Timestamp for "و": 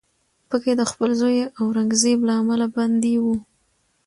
3.19-3.25